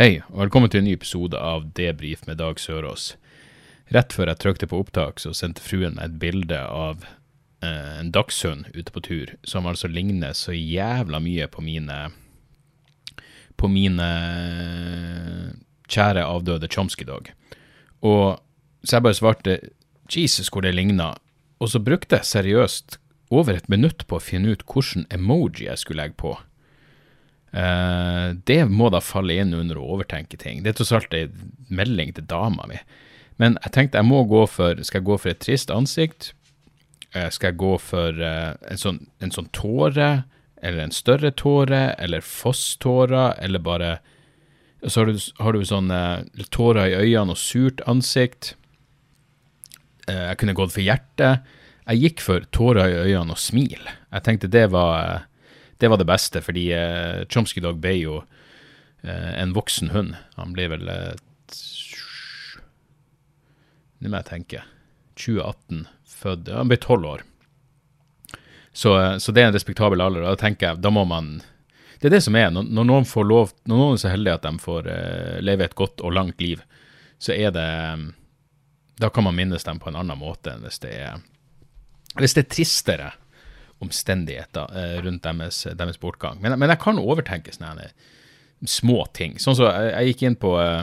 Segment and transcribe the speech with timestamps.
[0.00, 3.18] Hei, og velkommen til en ny episode av Debrif med Dag Sørås.
[3.92, 8.08] Rett før jeg trykte på opptak, så sendte fruen meg et bilde av eh, en
[8.08, 11.98] dagshund ute på tur, som altså ligner så jævla mye på mine
[13.60, 14.08] På mine
[15.84, 17.28] kjære avdøde Chomsky-dog.
[18.00, 18.40] Og
[18.80, 19.60] så jeg bare svarte
[20.08, 21.12] Jesus, hvor det ligna.
[21.60, 22.96] Og så brukte jeg seriøst
[23.28, 26.38] over et minutt på å finne ut hvilken emoji jeg skulle legge på.
[27.50, 30.62] Eh, det må da falle inn under å overtenke ting.
[30.62, 31.26] Det er tross alt ei
[31.68, 32.78] melding til dama mi.
[33.42, 36.34] Men jeg tenkte jeg må gå for Skal jeg gå for et trist ansikt?
[37.10, 40.10] Uh, skal jeg gå for uh, en, sånn, en sånn tåre?
[40.62, 41.96] Eller en større tåre?
[41.98, 43.40] Eller fosstårer?
[43.42, 43.96] Eller bare
[44.86, 45.90] Så har du, har du sånn
[46.54, 48.54] tårer i øynene og surt ansikt.
[50.08, 51.44] Jeg kunne gått for hjertet.
[51.84, 53.82] Jeg gikk for tårer i øynene og smil.
[54.08, 55.26] Jeg tenkte det var
[55.80, 58.18] det var det beste, fordi eh, Chomsky Dog ble jo
[59.02, 60.14] eh, en voksen hund.
[60.36, 61.14] Han ble vel eh,
[64.00, 64.62] Nå må jeg tenke.
[65.20, 67.24] 2018 født Han ble tolv år.
[68.72, 70.26] Så, eh, så det er en respektabel alder.
[70.28, 71.40] Da tenker jeg, da må man
[72.00, 72.50] Det er det som er.
[72.50, 75.64] Når, når noen får lov Når noen er så heldige at de får eh, leve
[75.66, 76.62] et godt og langt liv,
[77.18, 77.68] så er det
[79.00, 81.20] Da kan man minnes dem på en annen måte enn hvis det er
[82.16, 83.10] Hvis det er tristere
[83.84, 86.40] omstendigheter eh, rundt deres, deres bortgang.
[86.42, 87.90] Men, men, jeg kan overtenke sånne
[88.68, 89.38] små ting.
[89.40, 90.82] Sånn som så, jeg, jeg, gikk inn på eh,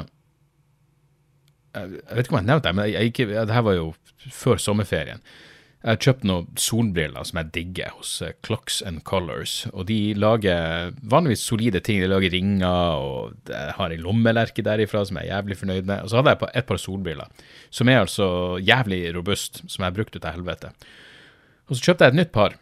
[1.78, 3.92] Jeg vet ikke om jeg nevnte det, men jeg gikk, det her var jo
[4.34, 5.22] før sommerferien.
[5.78, 9.68] Jeg har kjøpt noen solbriller som jeg digger hos Clocks and Colors.
[9.70, 12.02] Og de lager vanligvis solide ting.
[12.02, 16.02] De lager ringer, og jeg har ei lommelerke derifra som jeg er jævlig fornøyd med.
[16.02, 18.28] Og så hadde jeg et par solbriller som er altså
[18.58, 20.74] jævlig robust, som jeg brukte til helvete.
[21.70, 22.58] Og så kjøpte jeg et nytt par.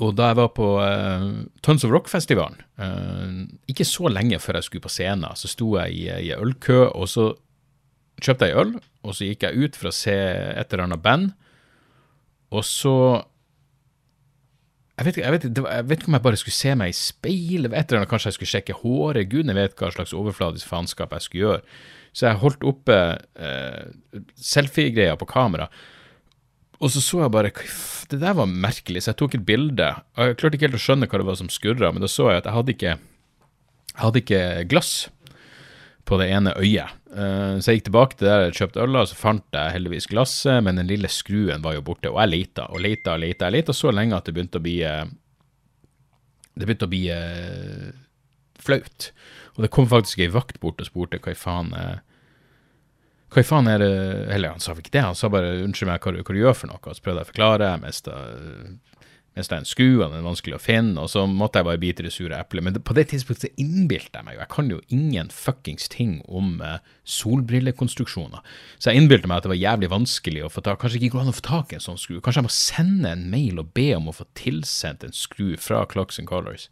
[0.00, 1.26] Og da jeg var på uh,
[1.64, 5.96] Tons of Rock-festivalen, uh, ikke så lenge før jeg skulle på scenen, så sto jeg
[5.96, 7.30] i, i ølkø, og så
[8.20, 8.72] kjøpte jeg øl,
[9.04, 11.34] og så gikk jeg ut for å se et eller annet band,
[12.50, 12.94] og så
[15.00, 17.72] jeg vet, jeg, vet, jeg vet, ikke om jeg bare skulle se meg i speilet,
[17.72, 21.24] et eller annet, kanskje jeg skulle sjekke håret, gudene vet hva slags overfladisk faenskap jeg
[21.24, 21.78] skulle gjøre.
[22.12, 25.70] Så jeg holdt oppe uh, selfie-greia på kamera,
[26.80, 27.52] og så så jeg bare
[28.10, 29.88] Det der var merkelig, så jeg tok et bilde.
[30.16, 32.30] og Jeg klarte ikke helt å skjønne hva det var som skurra, men da så
[32.30, 32.94] jeg at jeg hadde ikke,
[33.90, 34.92] jeg hadde ikke glass
[36.08, 36.96] på det ene øyet.
[37.10, 40.58] Så jeg gikk tilbake til der jeg kjøpte øl, og så fant jeg heldigvis glasset,
[40.64, 42.10] men den lille skruen var jo borte.
[42.10, 43.46] Og jeg leita og leita og leita.
[43.46, 47.04] Jeg leita så lenge at det begynte å bli Det begynte å bli
[48.60, 49.10] flaut.
[49.54, 51.74] Og det kom faktisk ei vakt bort og spurte hva i faen
[53.30, 53.94] hva i faen er det
[54.34, 56.70] Eller han sa ikke det, han sa bare 'unnskyld meg, hva, hva du gjør for
[56.70, 57.68] noe?' Og så prøvde jeg å forklare.
[57.70, 62.02] Jeg mista, skru, og den er vanskelig å finne, og så måtte jeg bare bite
[62.02, 62.64] i det sure eplet.
[62.64, 66.20] Men på det tidspunktet så innbilte jeg meg jo Jeg kan jo ingen fuckings ting
[66.26, 68.42] om uh, solbrillekonstruksjoner.
[68.78, 71.22] Så jeg innbilte meg at det var jævlig vanskelig å få tak Kanskje ikke går
[71.22, 72.18] an å få tak i en sånn skru.
[72.20, 75.86] Kanskje jeg må sende en mail og be om å få tilsendt en skru fra
[75.86, 76.68] Clocks and Colors.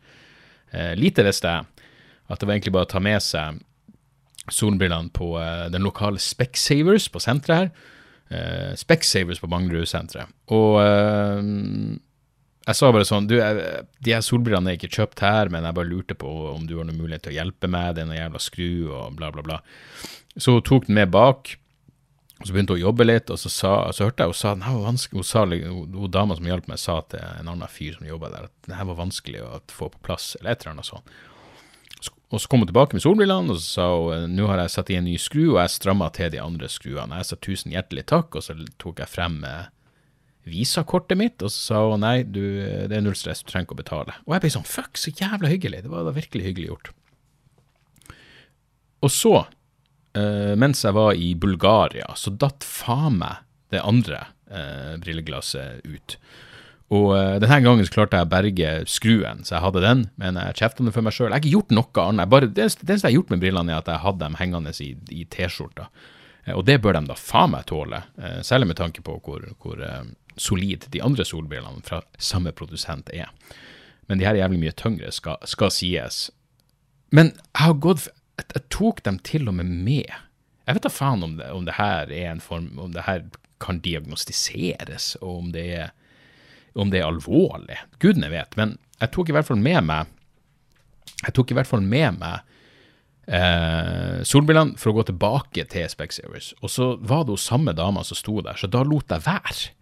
[0.72, 1.86] Eh, lite visste jeg
[2.28, 3.62] at det var egentlig bare å ta med seg
[4.54, 7.94] solbrillene på uh, den lokale Specsavers på senteret her.
[8.28, 10.32] Uh, Specsavers på Manglerud-senteret.
[10.54, 11.97] Og uh,
[12.69, 15.76] jeg sa bare sånn Du, jeg, de her solbrillene er ikke kjøpt her, men jeg
[15.78, 17.94] bare lurte på om du har noen mulighet til å hjelpe meg.
[17.97, 19.62] Det er noen jævla skru og bla, bla, bla.
[20.37, 21.54] Så hun tok den med bak.
[22.38, 24.53] Og så begynte hun å jobbe litt, og så, sa, så hørte jeg hun sa
[24.54, 25.19] den var vanskelig.
[25.19, 28.31] Hun, sa, hun, hun dama som hjalp meg, sa til en annen fyr som jobba
[28.34, 31.16] der, at den her var vanskelig å få på plass, eller et eller annet sånt.
[32.28, 34.90] Og så kom hun tilbake med solbrillene, og så sa hun nå har jeg satt
[34.92, 37.22] i en ny skru, og jeg stramma til de andre skruene.
[37.22, 39.40] Jeg sa tusen hjertelig takk, og så tok jeg frem
[40.48, 42.42] visakortet mitt, og så sa hun nei, du,
[42.88, 44.16] det er null stress, du trenger ikke å betale.
[44.26, 45.84] Og jeg ble sånn fuck, så jævla hyggelig.
[45.84, 46.92] Det var da virkelig hyggelig gjort.
[49.06, 49.34] Og så,
[50.19, 56.19] eh, mens jeg var i Bulgaria, så datt faen meg det andre eh, brilleglasset ut.
[56.94, 60.38] Og uh, denne gangen så klarte jeg å berge skruen, så jeg hadde den, men
[60.40, 61.29] jeg kjefta det for meg sjøl.
[61.29, 62.31] Jeg har ikke gjort noe annet.
[62.32, 64.88] Bare, det, eneste jeg har gjort med brillene, er at jeg hadde dem hengende i,
[65.12, 65.90] i T-skjorta.
[66.46, 69.44] Uh, og det bør de da faen meg tåle, uh, særlig med tanke på hvor,
[69.61, 69.85] hvor
[70.38, 73.29] solid de andre solbrillene fra samme produsent er.
[74.08, 76.29] Men de her er jævlig mye tyngre, skal, skal sies.
[77.12, 78.08] Men jeg har gått
[78.38, 80.08] jeg, jeg tok dem til og med med.
[80.69, 83.25] Jeg vet da faen om det, om det her er en form Om det her
[83.58, 85.88] kan diagnostiseres, og om det er,
[86.78, 87.78] om det er alvorlig.
[88.02, 88.54] Gudene vet.
[88.58, 90.14] Men jeg tok i hvert fall med meg
[91.25, 92.44] Jeg tok i hvert fall med meg
[93.26, 96.52] eh, solbrillene for å gå tilbake til Specsavers.
[96.62, 99.72] Og så var det jo samme dama som sto der, så da lot jeg være.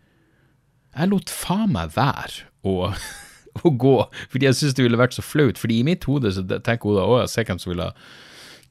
[0.97, 2.89] Jeg lot faen meg være å,
[3.67, 3.97] å gå,
[4.33, 5.61] fordi jeg syntes det ville vært så flaut.
[5.61, 7.93] Fordi i mitt hode så tenker hun da å, ser hvem som vil ha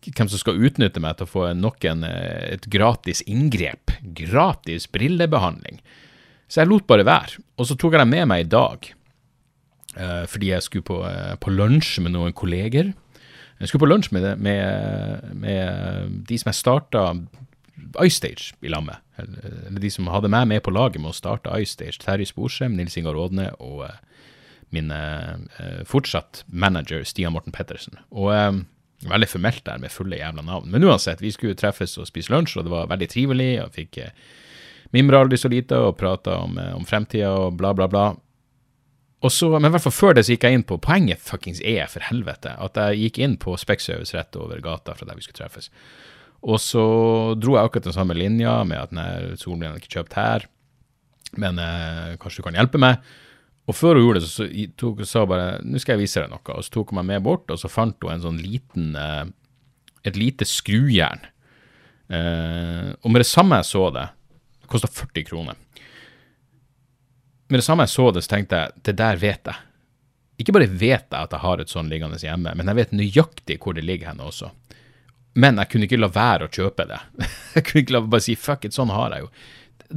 [0.06, 3.94] hvem som skal utnytte meg til å få nok en, eh, et gratis inngrep.
[4.14, 5.80] Gratis brillebehandling.
[6.48, 7.42] Så jeg lot bare være.
[7.58, 8.92] Og så tok jeg dem med meg i dag,
[9.96, 12.94] eh, fordi jeg skulle på, eh, på lunsj med noen kolleger.
[13.60, 17.06] Jeg skulle på lunsj med, med, med de som jeg starta
[18.04, 19.00] iStage i lag med.
[19.18, 22.02] Eller de som hadde meg med på laget med å starte iStage.
[22.04, 23.88] Terje Sporsem, Nils Ingar Rådne og
[24.76, 24.92] min
[25.88, 27.96] fortsatt manager Stian Morten Pettersen.
[28.12, 28.34] Og
[29.10, 30.72] veldig formelt der med fulle jævla navn.
[30.72, 33.52] Men uansett, vi skulle treffes og spise lunsj, og det var veldig trivelig.
[33.64, 34.14] og fikk eh,
[34.96, 38.06] mimra aldri så lite og prata om, eh, om fremtida og bla, bla, bla.
[39.26, 41.62] Og så, Men i hvert fall før det så gikk jeg inn på Poenget fuckings
[41.66, 45.26] er, for helvete, at jeg gikk inn på Specsavers rett over gata fra der vi
[45.26, 45.72] skulle treffes.
[46.46, 46.84] Og så
[47.42, 50.46] dro jeg akkurat den samme linja med at nei, solen er ikke kjøpt her,
[51.42, 53.00] men eh, kanskje du kan hjelpe meg.
[53.66, 54.46] Og før hun gjorde det, så
[54.78, 57.08] tok, sa hun bare 'nå skal jeg vise deg noe', og så tok hun meg
[57.16, 59.26] med bort, og så fant hun en sånn liten eh,
[60.06, 61.26] et lite skrujern.
[62.14, 64.06] Eh, og med det samme jeg så det,
[64.66, 65.62] det kosta 40 kroner.
[67.48, 69.62] Med det samme jeg så det, så tenkte jeg det der vet jeg.
[70.42, 73.62] Ikke bare vet jeg at jeg har et sånn liggende hjemme, men jeg vet nøyaktig
[73.64, 74.50] hvor det ligger henne også.
[75.40, 77.00] Men jeg kunne ikke la være å kjøpe det.
[77.56, 79.32] jeg kunne ikke la bare si fuck it, sånn har jeg jo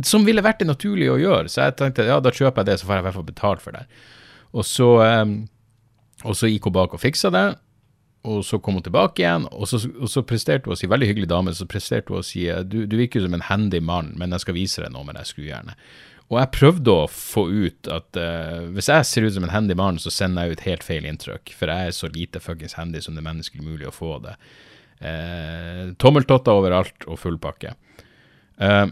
[0.04, 1.50] som ville vært det naturlige å gjøre.
[1.50, 3.64] Så jeg tenkte ja, da kjøper jeg det, så får jeg i hvert fall betalt
[3.64, 3.84] for det.
[4.56, 4.88] Og så,
[5.22, 5.34] um,
[6.24, 7.46] og så gikk hun bak og fiksa det,
[8.26, 11.08] og så kom hun tilbake igjen, og så, og så presterte hun å si, veldig
[11.08, 14.34] hyggelig dame, så presterte hun å si du, du virker som en handy mann, men
[14.34, 15.78] jeg skal vise deg noe med det skrujernet.
[16.28, 19.76] Og jeg prøvde å få ut at uh, hvis jeg ser ut som en handy
[19.78, 23.00] mann, så sender jeg ut helt feil inntrykk, for jeg er så lite fuckings handy
[23.00, 24.34] som det er menneskelig mulig å få det.
[25.00, 27.72] Uh, tommeltotter overalt og full pakke.
[28.60, 28.90] Uh,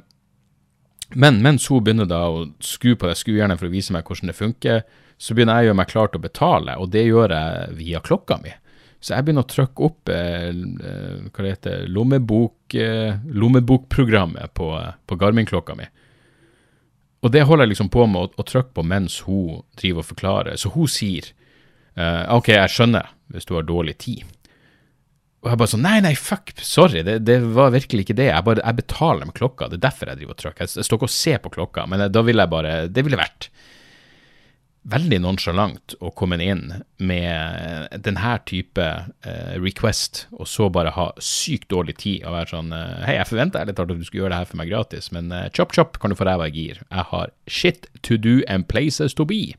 [1.12, 4.32] men mens hun begynner da å skru på det skrujernet for å vise meg hvordan
[4.32, 4.86] det funker,
[5.20, 8.00] så begynner jeg å gjøre meg klar til å betale, og det gjør jeg via
[8.04, 8.54] klokka mi.
[9.00, 14.70] Så jeg begynner å trykke opp eh, eh hva det heter, lommebok, eh, lommebokprogrammet på,
[15.06, 15.88] på Garmin-klokka mi.
[17.24, 20.08] Og det holder jeg liksom på med å, å trykke på mens hun driver og
[20.12, 20.58] forklarer.
[20.60, 21.28] Så hun sier
[21.96, 24.24] eh, OK, jeg skjønner hvis du har dårlig tid.
[25.44, 28.30] Og jeg bare sånn Nei, nei, fuck, sorry, det, det var virkelig ikke det.
[28.32, 29.68] Jeg bare, jeg betaler med klokka.
[29.70, 30.66] Det er derfor jeg driver og trykker.
[30.66, 33.50] Jeg, står ikke og ser på klokka, men da ville jeg bare Det ville vært
[34.86, 36.68] veldig nonsjalant å komme inn
[37.02, 42.74] med denne type eh, request, og så bare ha sykt dårlig tid og være sånn
[42.76, 45.10] eh, Hei, jeg forventa ærlig talt at du skulle gjøre det her for meg gratis,
[45.14, 46.82] men eh, chop chop kan du få ræva i gir.
[46.86, 49.56] Jeg har shit to do and places to be.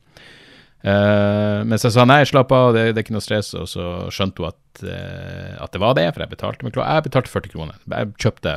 [0.78, 3.86] Uh, mens jeg sa nei, slapp av, det, det, er ikke noe stress, og så
[4.14, 6.70] skjønte hun at, uh, at det var det, for jeg betalte.
[6.70, 7.80] Jeg betalte 40 kroner.
[7.90, 8.52] Jeg kjøpte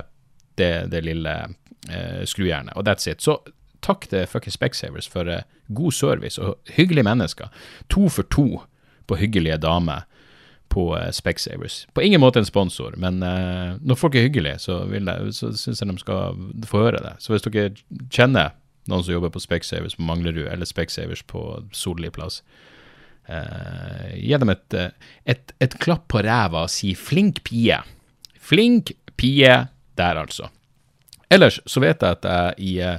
[0.62, 3.26] det, det lille uh, skrujernet, og that's it.
[3.26, 3.40] Så
[3.82, 5.44] takk til fuckings Specsavers for uh,
[5.74, 7.52] god service og hyggelige mennesker.
[7.90, 8.64] To for to
[9.08, 10.08] på hyggelige damer
[10.70, 11.88] på uh, Specsavers.
[11.94, 13.20] På ingen måte en sponsor, men
[13.82, 17.16] når folk er hyggelige, så, jeg, så syns jeg de skal få høre det.
[17.20, 17.72] Så hvis dere
[18.10, 18.56] kjenner
[18.90, 21.44] noen som jobber på Specsavers på Manglerud, eller Specsavers på
[21.76, 22.42] Solli plass.
[23.30, 24.78] Uh, gi dem et,
[25.30, 27.84] et, et, klapp på ræva og si 'flink pie'.
[28.40, 29.68] Flink pie
[29.98, 30.50] der, altså.
[31.30, 32.98] Ellers så vet jeg at jeg i uh,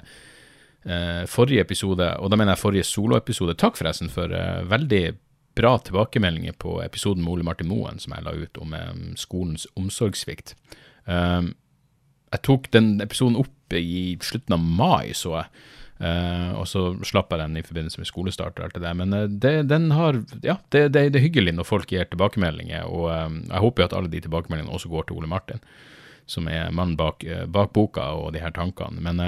[1.31, 5.13] forrige episode, og da mener jeg forrige soloepisode Takk forresten for uh, veldig
[5.55, 9.69] bra tilbakemeldinger på episoden med Ole Martin Moen som jeg la ut om um, skolens
[9.79, 10.57] omsorgssvikt.
[11.07, 15.63] Jeg tok den episoden opp i slutten av mai, så jeg.
[16.03, 18.97] Uh, og så slapp jeg den i forbindelse med skolestart og alt det der.
[18.99, 22.89] Men uh, det, den har, ja, det, det, det, er hyggelig når folk gir tilbakemeldinger,
[22.91, 25.63] og uh, jeg håper jo at alle de tilbakemeldingene også går til Ole Martin,
[26.27, 27.23] som er mannen bak,
[27.55, 29.03] bak, boka og de her tankene.
[29.03, 29.21] Men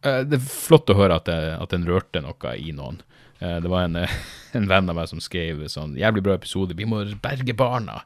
[0.00, 3.02] det er flott å høre at, at den rørte noe i noen.
[3.40, 3.98] det var en,
[4.56, 8.00] en, venn av meg som skrev sånn 'Jævlig bra episode, vi må berge barna'.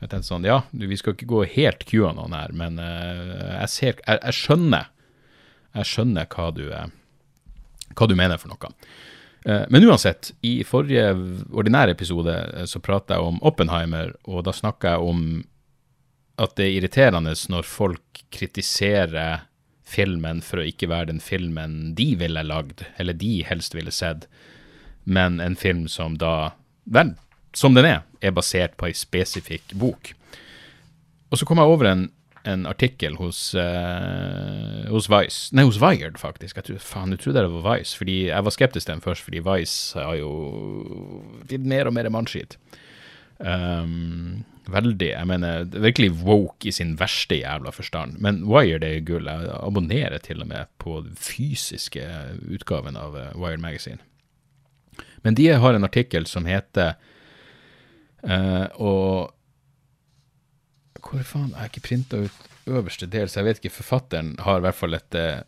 [0.00, 4.20] Jeg tenkte sånn, ja, vi skal ikke gå helt QAnon her, men jeg, ser, jeg,
[4.22, 4.88] jeg skjønner
[5.76, 6.88] jeg skjønner hva du, eh,
[7.94, 8.72] hva du mener for noe.
[9.44, 11.10] Eh, men uansett, i forrige
[11.52, 15.22] ordinære episode eh, så prata jeg om Oppenheimer, og da snakka jeg om
[16.38, 19.47] at det er irriterende når folk kritiserer
[19.88, 24.28] filmen for å ikke være den filmen de ville lagd, eller de helst ville sett,
[25.08, 26.54] men en film som da
[26.88, 27.10] Vel,
[27.52, 30.14] som den er, er basert på ei spesifikk bok.
[31.28, 32.06] Og så kom jeg over en,
[32.48, 36.56] en artikkel hos, uh, hos Vice, nei, hos Wired, faktisk.
[36.56, 39.26] Jeg tror, faen, jeg trodde det var Vice, fordi jeg var skeptisk til den først,
[39.26, 40.32] fordi Vice har jo
[41.44, 42.56] blitt mer og mer mannskitt.
[43.38, 45.10] Um, veldig.
[45.12, 48.18] Jeg mener, virkelig woke i sin verste jævla forstand.
[48.24, 49.28] Men Wired er gull.
[49.28, 52.04] Jeg abonnerer til og med på den fysiske
[52.54, 54.02] utgaven av uh, Wired Magazine.
[55.24, 56.94] Men de har en artikkel som heter
[58.22, 59.34] uh, Og
[60.98, 63.78] Hvor faen Jeg har ikke printa ut øverste del, så jeg vet ikke.
[63.78, 65.40] Forfatteren har i hvert fall et uh,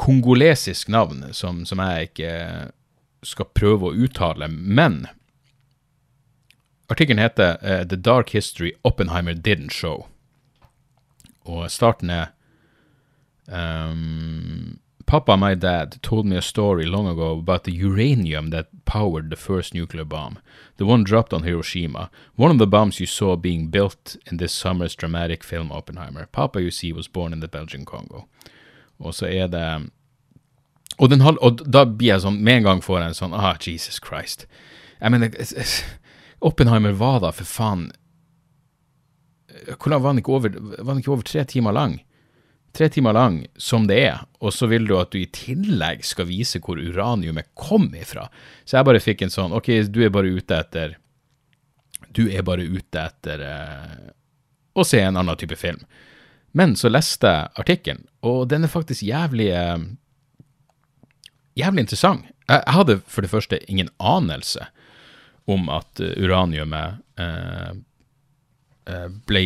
[0.00, 2.32] kongolesisk navn som, som jeg ikke
[3.26, 4.48] skal prøve å uttale.
[4.48, 5.02] Men
[6.88, 10.06] Artikkelen heter uh, 'The Dark History Oppenheimer Didn't Show'.
[11.44, 12.26] Og starten er
[13.48, 18.66] um, Papa and my dad told me a story long ago about the uranium that
[18.84, 20.38] powered the first nuclear bomb,
[20.76, 24.52] the one dropped on Hiroshima, one of the bombs you saw being built in this
[24.52, 26.26] summer's dramatic film Oppenheimer.
[26.26, 28.26] Papa, you see, was born in the Belgian Congo.
[29.00, 29.90] Og så er det
[30.98, 33.54] Og, den, og da blir jeg sånn, med en gang får jeg en sånn Ah,
[33.66, 34.46] Jesus Christ.
[35.00, 35.30] Jeg mener
[36.44, 37.88] Oppenheimer var da for faen
[39.74, 41.98] Hvordan var den ikke over, var den ikke over tre timer lang?
[42.72, 46.28] tre timer lang som det er, og så vil du at du i tillegg skal
[46.28, 48.28] vise hvor uraniumet kom ifra.
[48.64, 50.98] Så jeg bare fikk en sånn Ok, du er bare ute etter
[52.14, 54.04] Du er bare ute etter eh,
[54.78, 55.80] å se en annen type film.
[56.56, 59.78] Men så leste jeg artikkelen, og den er faktisk jævlig eh,
[61.58, 62.28] Jævlig interessant.
[62.46, 64.68] Jeg, jeg hadde for det første ingen anelse
[65.48, 67.70] om at uraniumet eh,
[68.88, 69.44] eh ble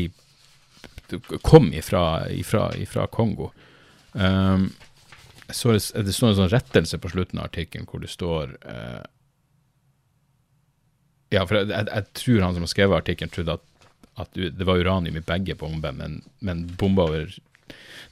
[1.42, 3.50] kom ifra, ifra, ifra Kongo.
[4.12, 4.73] Um,
[5.49, 9.02] så det, det står en sånn rettelse på slutten av artikkelen hvor det står uh,
[11.32, 13.88] Ja, for jeg, jeg, jeg, tror han som har skrevet artikkelen, trodde at,
[14.21, 17.32] at, det var uranium i begge bomber, men, men bomba over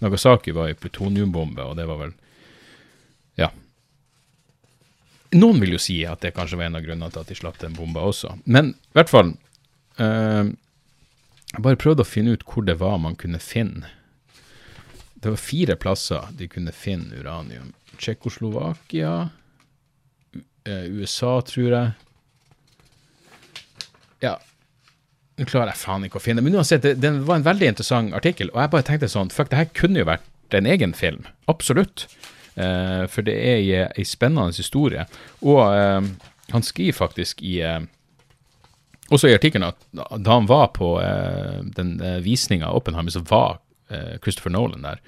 [0.01, 2.15] Nagasaki var ei plutoniumbombe, og det var vel
[3.41, 3.51] Ja.
[5.37, 7.61] Noen vil jo si at det kanskje var en av grunnene til at de slapp
[7.63, 8.35] den bomba også.
[8.51, 9.33] Men i hvert fall
[10.01, 10.51] uh,
[11.51, 13.91] jeg bare prøvde å finne ut hvor det var man kunne finne.
[15.21, 17.73] Det var fire plasser de kunne finne uranium.
[18.01, 19.31] Tsjekkoslovakia,
[20.65, 21.91] eh, USA, tror jeg.
[24.25, 24.39] Ja,
[25.41, 28.17] nå klarer jeg faen ikke å finne Men uansett, det, det, var en veldig interessant
[28.17, 31.27] artikkel, og jeg bare tenkte sånn Fuck, det her kunne jo vært en egen film.
[31.51, 32.07] Absolutt.
[32.57, 35.07] Uh, for det er ei spennende historie.
[35.41, 36.07] Og uh,
[36.51, 37.81] han skriver faktisk i uh,
[39.11, 39.79] også i artikkelen at
[40.23, 40.93] da han var på
[41.75, 43.57] den visninga av Oppenheimer, så var
[44.23, 45.01] Christopher Nolan der.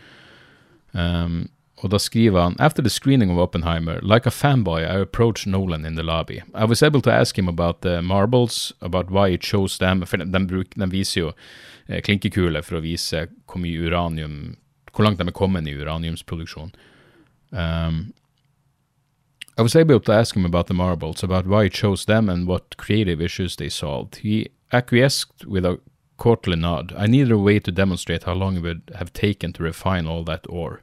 [0.91, 1.45] Um,
[1.83, 5.85] og da skriver han After the screening of Oppenheimer, like a fanboy, I approached Nolan
[5.85, 6.43] in the lobby.
[6.55, 10.07] I was able to ask him about the marbles, about why he chose them.
[10.07, 11.33] For de, de, de viser jo
[11.89, 14.57] eh, klinkekuler for å vise hvor mye uranium
[14.93, 16.75] Hvor langt de er kommet i uraniumsproduksjon.
[17.53, 18.15] Um,
[19.59, 22.47] I was able to ask him about the marbles, about why he chose them and
[22.47, 24.17] what creative issues they solved.
[24.17, 25.79] He acquiesced with a
[26.17, 26.95] courtly nod.
[26.97, 30.25] I needed a way to demonstrate how long it would have taken to refine all
[30.25, 30.83] that ore.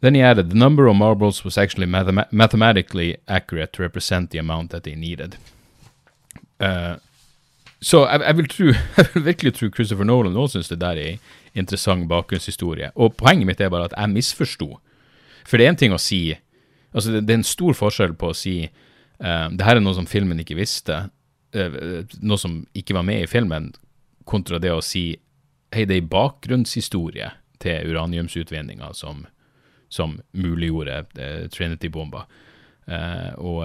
[0.00, 4.38] Then he added, the number of marbles was actually mathem mathematically accurate to represent the
[4.38, 5.36] amount that they needed.
[6.60, 6.96] Uh,
[7.80, 8.64] så jeg, jeg, vil tro,
[8.96, 11.16] jeg, vil virkelig tro Christopher Nolan også syns det der er
[11.54, 12.90] interessant bakgrunnshistorie.
[12.94, 14.78] Og poenget mitt er bare at jeg misforsto.
[15.46, 16.36] For det er en ting å si
[16.96, 19.92] Altså, det, det, er en stor forskjell på å si uh, det her er noe
[19.98, 20.94] som filmen ikke visste,
[21.52, 21.74] uh,
[22.24, 23.66] noe som ikke var med i filmen,
[24.24, 25.10] kontra det å si
[25.74, 27.28] hei, det er en bakgrunnshistorie
[27.60, 29.26] til uraniumsutvinninga som,
[29.92, 32.24] som muliggjorde uh, Trinity-bomba.
[33.36, 33.60] og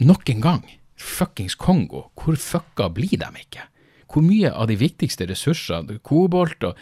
[0.00, 0.62] nok en gang,
[0.96, 3.66] fuckings Kongo, hvor fucka blir de ikke?
[4.08, 6.78] Hvor mye av de viktigste ressursene, kobolt og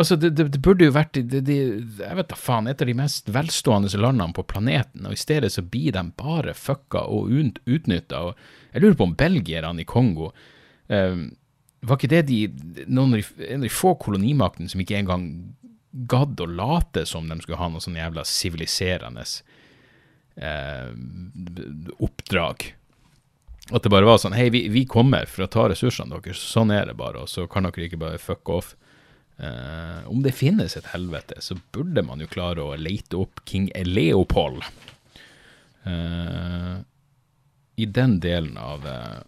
[0.00, 2.96] Altså, det, det, det, burde jo vært det, jeg vet da faen, et av de
[2.96, 7.28] mest velstående landene på planeten, og i stedet så blir de bare fucka og
[7.68, 8.22] utnytta.
[8.72, 10.30] Jeg lurer på om belgierne i Kongo
[10.88, 11.26] eh,
[11.84, 12.40] Var ikke det de,
[12.86, 15.26] noen en av de få kolonimaktene som ikke engang
[15.90, 19.26] gadd å late som de skulle ha noe sånn jævla siviliserende
[20.40, 20.92] eh,
[21.98, 22.70] oppdrag?
[23.70, 26.72] At det bare var sånn Hei, vi, vi kommer for å ta ressursene deres, sånn
[26.72, 28.76] er det bare, og så kan dere ikke bare fucke off.
[29.40, 33.70] Uh, om det finnes et helvete, så burde man jo klare å lete opp King
[33.86, 34.66] Leopold.
[35.84, 36.76] Eh,
[37.76, 39.18] I den delen av eh,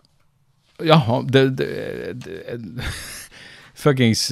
[0.85, 2.59] Ja, det, det, det
[3.83, 4.27] Fuckings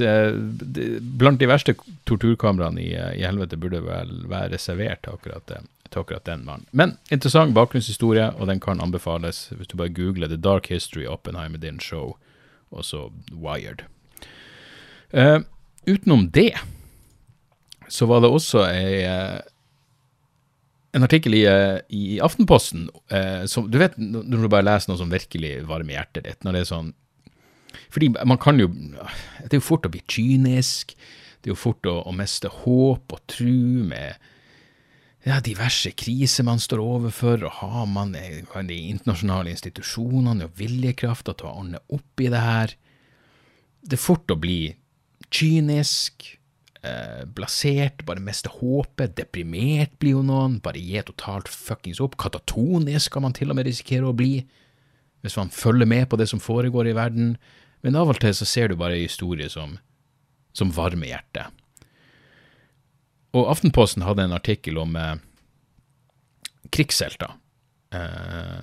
[1.01, 5.63] Blant de verste torturkameraene i, i, helvete burde vel være reservert til akkurat det.
[5.89, 6.67] til akkurat den mannen.
[6.71, 11.59] Men interessant bakgrunnshistorie, og den kan anbefales hvis du bare googler The Dark History Oppenheimer
[11.59, 12.19] din show,
[12.71, 13.83] og så Wired.
[15.11, 15.41] Uh,
[15.89, 16.55] utenom det
[17.91, 19.41] så var det også ei, uh,
[20.95, 22.89] en artikkel i, uh, i Aftenposten
[23.51, 26.63] som Du vet når du bare leser noe som virkelig varmer hjertet ditt, når det
[26.63, 26.93] er sånn
[27.95, 30.95] Fordi man kan jo Det er jo fort å bli kynisk.
[31.41, 34.19] Det er jo fort å, å miste håp og tru med
[35.27, 41.49] ja, diverse kriser man står overfor, og har man de internasjonale institusjonene og viljekrafta til
[41.49, 42.75] å ordne opp i det her?
[43.85, 44.73] Det er fort å bli
[45.31, 46.27] kynisk,
[46.83, 52.19] eh, blasert, bare mister håpet, deprimert blir jo noen, bare gi totalt fuckings opp.
[52.21, 54.47] Katatonisk kan man til og med risikere å bli,
[55.23, 57.37] hvis man følger med på det som foregår i verden.
[57.85, 59.79] Men av og til så ser du bare en historie som
[60.53, 61.51] som varmer hjertet.
[63.37, 65.17] Og Aftenposten hadde en artikkel om eh,
[66.75, 67.37] krigshelter.
[67.95, 68.59] Eh,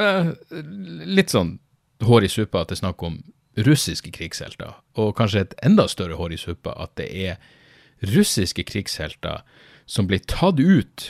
[0.00, 0.30] eh,
[1.08, 1.58] litt sånn
[2.04, 3.18] hår i suppa at det er snakk om
[3.66, 7.38] russiske krigshelter, og kanskje et enda større hår i suppa at det er
[8.14, 9.42] russiske krigshelter
[9.88, 11.08] som blir tatt ut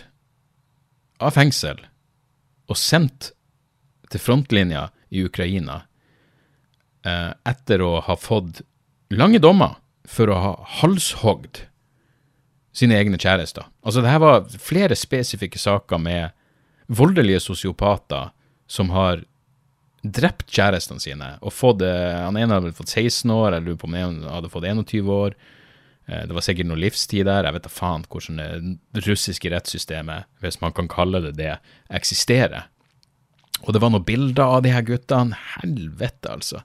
[1.21, 1.81] av fengsel
[2.69, 3.33] og sendt
[4.09, 5.83] til frontlinja i Ukraina
[7.05, 8.63] eh, etter å ha fått
[9.13, 9.77] lange dommer
[10.09, 11.65] for å ha halshogd
[12.79, 13.67] sine egne kjærester.
[13.83, 16.37] Altså, det her var flere spesifikke saker med
[16.89, 18.31] voldelige sosiopater
[18.71, 19.25] som har
[20.03, 23.89] drept kjærestene sine og fått eh, Han ene hadde fått 16 år, jeg lurer på
[23.89, 25.37] om han hadde fått 21 år.
[26.09, 27.49] Eh, det var sikkert noe livstid der.
[27.49, 31.57] Jeg vet da faen hvordan det russiske rettssystemet, hvis man kan kalle det det,
[31.91, 32.69] eksisterer.
[33.67, 35.37] Og det var noen bilder av de her guttene.
[35.59, 36.63] Helvete, altså.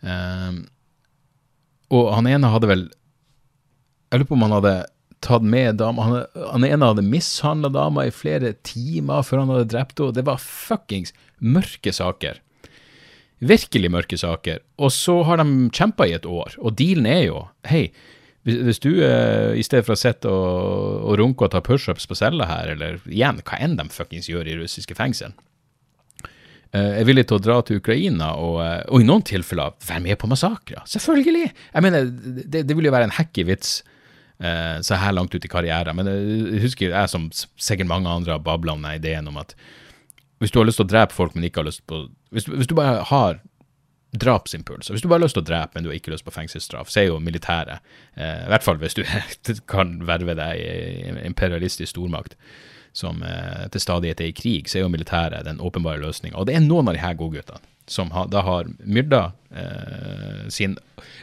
[0.00, 0.68] Um,
[1.90, 2.82] og han ene hadde vel
[4.12, 4.74] Jeg lurer på om han hadde
[5.24, 6.18] tatt med dama Han,
[6.52, 10.14] han ene hadde mishandla dama i flere timer før han hadde drept henne.
[10.14, 11.10] Det var fuckings
[11.42, 12.38] mørke saker.
[13.38, 14.62] Virkelig mørke saker.
[14.82, 17.88] Og så har de kjempa i et år, og dealen er jo Hei,
[18.48, 22.16] hvis du eh, i stedet for å sitte og, og runke og ta pushups på
[22.16, 25.34] cella her, eller igjen, hva enn de fuckings gjør i russiske fengsel,
[26.76, 30.02] Eh, er villig til å dra til Ukraina og, eh, og i noen tilfeller være
[30.04, 30.82] med på massakrer.
[30.84, 31.46] Selvfølgelig!
[31.48, 32.10] Jeg mener,
[32.44, 33.78] det, det vil jo være en hacky vits
[34.38, 38.44] så her langt ut i karrieren, men jeg husker jeg som sikkert mange andre har
[38.46, 39.56] babla om ideen om at
[40.38, 42.68] hvis du har lyst til å drepe folk, men ikke har lyst på Hvis, hvis
[42.68, 43.40] du bare har
[44.12, 46.32] drapsimpuls, hvis du bare har lyst til å drepe, men du har ikke lyst på
[46.32, 47.84] fengselsstraff, så er jo militæret,
[48.16, 49.02] eh, i hvert fall hvis du
[49.72, 52.36] kan verve deg i imperialistisk stormakt,
[52.96, 56.38] som eh, til stadighet er i krig, så er jo militæret den åpenbare løsninga.
[56.38, 60.76] Og det er noen av de her godguttene som ha, da har myrda eh, sin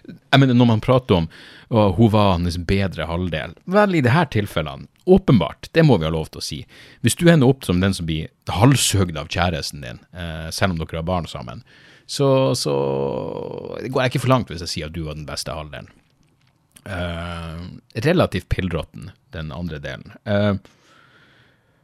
[0.05, 1.27] Jeg mener, når man prater om
[1.69, 6.13] å, hun var hans bedre halvdel Vel, i disse tilfellene, åpenbart, det må vi ha
[6.13, 6.59] lov til å si.
[7.05, 10.81] Hvis du ender opp som den som blir halshøgd av kjæresten din, eh, selv om
[10.81, 11.63] dere har barn sammen,
[12.05, 12.73] så, så
[13.85, 15.89] går jeg ikke for langt hvis jeg sier at du var den beste halvdelen.
[16.85, 17.65] Eh,
[18.05, 20.13] relativt pillråtten, den andre delen.
[20.29, 20.53] Eh,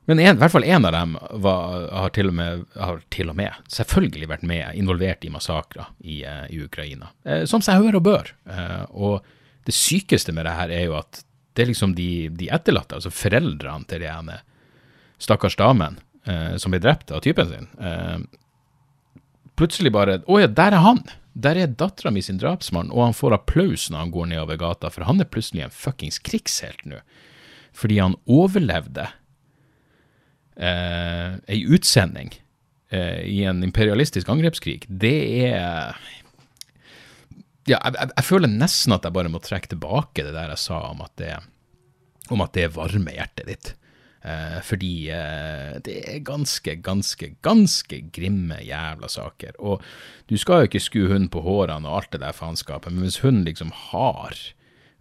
[0.09, 3.37] men en, i hvert fall én av dem var, har, til med, har til og
[3.37, 7.11] med selvfølgelig vært med, involvert i massakrer i, uh, i, Ukraina.
[7.23, 8.31] Eh, som seg hør og bør.
[8.49, 9.29] Eh, og
[9.69, 11.21] det sykeste med det her er jo at
[11.53, 14.37] det er liksom de, de etterlatte, altså foreldrene til de ene
[15.21, 15.99] stakkars damen
[16.61, 17.65] som ble drept av typen sin,
[19.57, 21.01] plutselig bare Å ja, der er han!
[21.31, 24.89] Der er dattera mi sin drapsmann, og han får applaus når han går nedover gata,
[24.91, 26.99] for han er plutselig en fuckings krigshelt nå.
[27.77, 29.05] Fordi han overlevde
[30.59, 32.33] eh, ei utsending
[32.91, 35.15] eh, i en imperialistisk angrepskrig, det
[35.47, 35.95] er
[37.71, 40.61] ja, jeg, jeg, jeg, føler nesten at jeg bare må trekke tilbake det der jeg
[40.61, 41.35] sa om at det,
[42.33, 43.73] om at det varmer hjertet ditt.
[44.21, 49.57] Eh, fordi eh, det er ganske, ganske, ganske grimme jævla saker.
[49.59, 49.81] Og
[50.29, 53.21] du skal jo ikke skue hunden på hårene og alt det der faenskapet, men hvis
[53.25, 54.37] hunden liksom har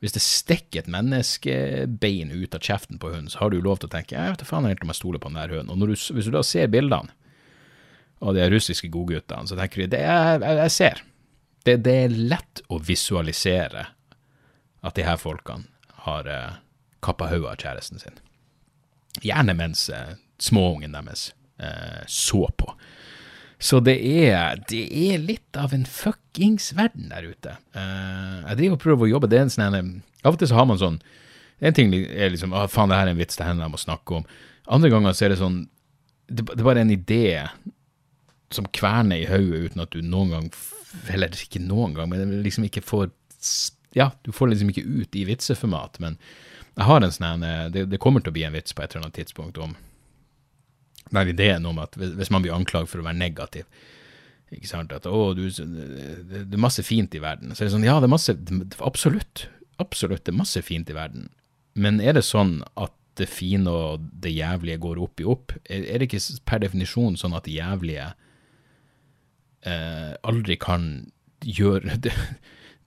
[0.01, 3.91] hvis det stikker et menneskebein ut av kjeften på hunden, så har du lov til
[3.91, 5.77] å tenke jeg vet da faen helt om jeg stoler på den der hunden.
[5.77, 7.13] Og du, hvis du da ser bildene
[8.25, 11.05] av de russiske godguttene, så tenker du det er, jeg, jeg ser.
[11.71, 13.85] Det, det, er lett å visualisere
[14.83, 15.69] at de her folkene
[16.07, 16.57] har eh,
[17.05, 18.17] kappa hodet av kjæresten sin.
[19.23, 21.29] Gjerne mens eh, småungen deres
[21.63, 22.75] eh, så på.
[23.61, 27.59] Så det er, det er litt av en fuckings verden der ute.
[27.77, 29.29] Uh, jeg driver og prøver å jobbe.
[29.29, 29.77] Det en sånn
[30.25, 30.97] Av og til så har man sånn
[31.61, 33.81] En ting er liksom Å, faen, det her er en vits det hender jeg må
[33.83, 34.25] snakke om.
[34.65, 35.59] Andre ganger så er det sånn
[36.25, 37.27] Det, det er bare en idé
[38.51, 40.49] som kverner i hodet uten at du noen gang
[41.11, 43.11] Eller ikke noen gang, men liksom ikke får
[43.97, 46.19] Ja, du får liksom ikke ut i vitseformat, men
[46.77, 49.07] Jeg har en sånn det, det kommer til å bli en vits på et eller
[49.07, 49.77] annet tidspunkt om
[51.11, 53.67] den ideen om at hvis man blir anklaget for å være negativ
[54.51, 57.53] ikke sant, at å, du, det, det er masse fint i verden.
[57.55, 58.35] Så er det sånn, ja, det er masse,
[58.83, 59.45] absolutt,
[59.83, 61.29] absolutt, det er masse fint i verden.
[61.79, 65.55] Men er det sånn at det fine og det jævlige går opp i opp?
[65.69, 68.09] Er, er det ikke per definisjon sånn at det jævlige
[69.67, 70.87] eh, aldri kan
[71.45, 72.15] gjøre det,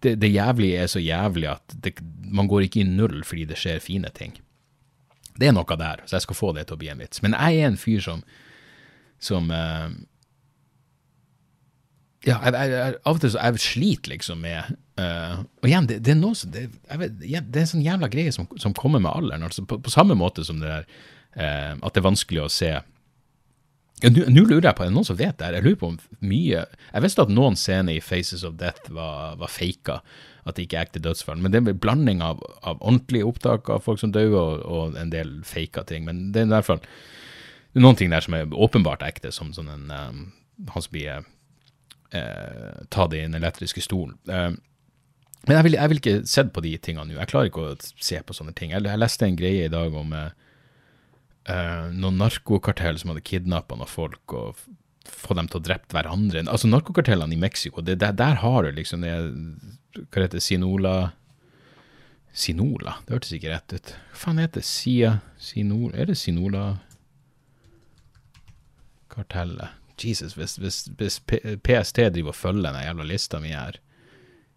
[0.03, 3.59] det, det, jævlige er så jævlig at det, man går ikke i null fordi det
[3.61, 4.35] skjer fine ting.
[5.39, 7.23] Det er noe der, så jeg skal få det til å bli en vits.
[7.25, 8.19] Men jeg er en fyr som,
[9.23, 9.95] som eh,
[12.27, 15.97] ja, jeg, jeg, av og til så jeg sliter liksom med uh, Og igjen, det,
[16.05, 19.03] det, er noe som det, vet, det, er en sånn jævla greie som, som kommer
[19.03, 19.43] med alderen.
[19.43, 20.85] Altså på, på, samme måte som det der
[21.35, 22.71] uh, at det er vanskelig å se
[24.03, 25.57] Nå lurer jeg på, er det noen som vet det her?
[25.57, 29.37] Jeg lurer på om mye Jeg visste at noen scener i Faces of Death var,
[29.39, 30.01] var faka,
[30.43, 31.39] at det ikke er ekte dødsfall.
[31.39, 34.97] Men det er en blanding av, av ordentlige opptak av folk som dør, og, og,
[34.99, 36.03] en del faka ting.
[36.09, 36.83] Men det er i hvert fall
[37.79, 40.19] noen ting der som er åpenbart ekte, som sånn en um,
[40.69, 44.19] Han som blir uh, tatt i den elektriske stolen.
[44.27, 44.53] Uh,
[45.47, 47.19] men jeg vil, jeg vil ikke sett på de tingene nå.
[47.19, 48.71] Jeg klarer ikke å se på sånne ting.
[48.71, 50.29] Jeg, jeg leste en greie i dag om eh,
[51.49, 54.59] eh noen narkokartell som hadde kidnappa noen folk og
[55.09, 56.45] få dem til å drepe hverandre.
[56.47, 60.43] Altså Narkokartellene i Mexico, det, der, der har du liksom det Hva heter det?
[60.43, 60.95] Sinola
[62.33, 62.97] Sinola?
[63.05, 63.93] Det hørtes ikke rett ut.
[64.13, 64.65] Hva faen heter?
[64.65, 66.65] Sia Sinola Er det Sinola?
[69.13, 69.79] Kartellet.
[70.03, 71.19] Jesus, hvis, hvis, hvis
[71.63, 73.77] PST driver og følger den jævla lista mi her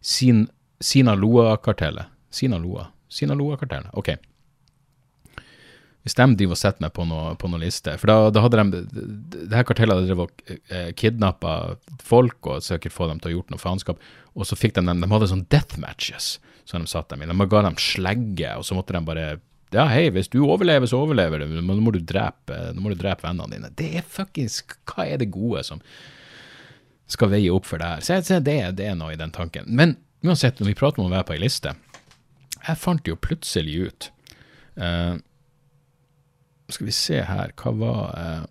[0.01, 0.47] Sin,
[0.81, 2.09] Sinaloa-kartellet.
[2.31, 2.89] Sinaloa.
[3.09, 3.93] Sinaloa-kartellet.
[3.93, 4.15] Ok.
[6.07, 8.83] Hvis de driver og setter meg på noen noe liste For da, da hadde de
[9.43, 11.55] Det her kartellet hadde drevet og eh, kidnappa
[12.07, 14.07] folk og sikkert få dem til å ha gjort noe faenskap.
[14.39, 17.31] Og så fikk de dem De hadde sånn death matches som de satte dem i.
[17.31, 19.27] De ga dem slegge, og så måtte de bare
[19.75, 22.93] ja, hei, hvis du overlever, så overlever du, men nå må du drepe, nå må
[22.93, 23.71] du drepe vennene dine.
[23.75, 25.83] Det er fuckings Hva er det gode som
[27.11, 28.05] skal veie opp for det her?
[28.07, 29.67] Se, se det, det, er noe i den tanken.
[29.67, 31.75] Men uansett, når vi prater om å være på ei liste
[32.63, 34.09] Jeg fant jo plutselig ut
[34.79, 35.19] uh,
[36.69, 38.45] Skal vi se her, hva var eh,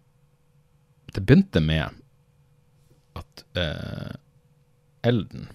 [1.15, 2.01] Det begynte med
[3.19, 4.15] at eh,
[5.07, 5.49] Elden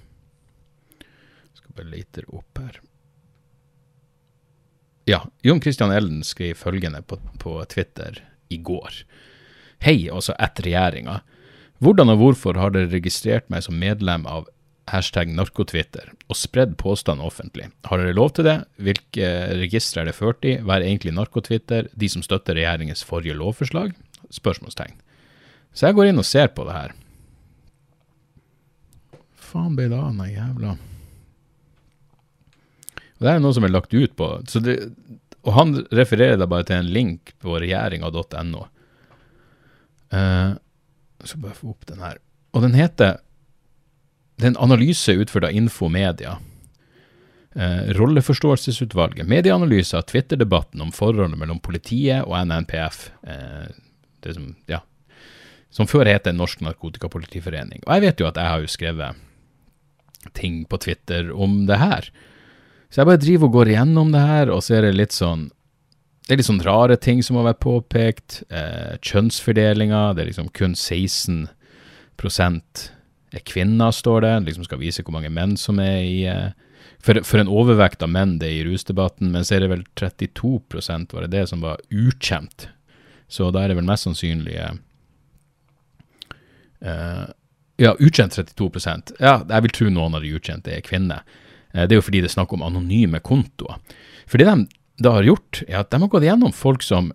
[1.57, 2.81] Skal bare lete opp her.
[5.09, 8.21] Ja, Jon Christian Elden skrev følgende på, på Twitter
[8.53, 9.03] i går.
[9.83, 11.21] Hei, altså etter regjeringa.
[11.81, 14.47] Hvordan og hvorfor har dere registrert meg som medlem av
[14.91, 17.69] hashtag narkotwitter og spredd påstand offentlig?
[17.89, 18.57] Har dere lov til det?
[18.83, 20.57] Hvilke registre er det ført i?
[20.63, 21.89] Hva er egentlig narkotwitter?
[21.95, 23.95] De som støtter regjeringens forrige lovforslag?
[24.35, 24.99] Spørsmålstegn.
[25.75, 26.95] Så jeg går inn og ser på det her.
[29.51, 30.87] Faen ble det av den jævla og
[33.21, 34.29] Det er noe som er lagt ut på
[34.65, 34.77] det,
[35.45, 38.63] Og han refererer da bare til en link på regjeringa.no.
[40.11, 40.57] Uh,
[41.21, 42.17] skal så bare få opp den her.
[42.57, 43.21] Og den heter
[44.41, 46.39] Det er en analyse utført av Infomedia.
[47.55, 49.27] Eh, rolleforståelsesutvalget.
[49.29, 53.11] Medieanalyse av Twitter-debatten om forholdet mellom politiet og NNPF.
[53.27, 53.69] Eh,
[54.25, 54.81] det som, ja,
[55.71, 57.83] som før heter Norsk Narkotikapolitiforening.
[57.85, 59.21] Og jeg vet jo at jeg har jo skrevet
[60.37, 62.09] ting på Twitter om det her.
[62.89, 65.51] Så jeg bare driver og går igjennom det her, og så er det litt sånn
[66.27, 68.43] det er litt sånn rare ting som har vært påpekt.
[68.55, 71.49] Eh, kjønnsfordelinga, det er liksom kun 16
[73.33, 74.35] er kvinner, står det.
[74.49, 76.51] Liksom skal vise hvor mange menn som er i eh,
[77.01, 79.85] for, for, en overvekt av menn det er i rusdebatten, men så er det vel
[79.97, 82.69] 32% var det det som var ukjent.
[83.31, 84.57] Så da er det vel mest sannsynlig
[86.85, 87.25] uh,
[87.81, 91.25] Ja, ukjent 32% Ja, jeg vil tro noen av de ukjente er kvinner.
[91.73, 93.81] Uh, det er jo fordi det er snakk om anonyme kontoer.
[94.29, 94.69] For det de
[95.01, 97.09] da har gjort, er at de har gått gjennom folk som,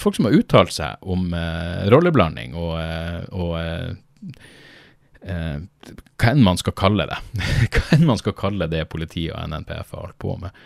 [0.00, 2.74] folk som har uttalt seg om uh, rolleblanding og,
[3.30, 3.52] og
[5.24, 5.58] eh,
[6.20, 7.18] hva enn man skal kalle det.
[7.74, 10.64] hva enn man skal kalle det politiet og NNPF har holdt på med.